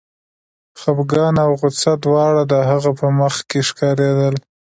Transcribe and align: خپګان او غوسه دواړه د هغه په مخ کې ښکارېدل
خپګان 0.81 1.35
او 1.45 1.51
غوسه 1.59 1.91
دواړه 2.03 2.43
د 2.51 2.53
هغه 2.69 2.91
په 2.99 3.07
مخ 3.19 3.35
کې 3.49 3.59
ښکارېدل 3.67 4.35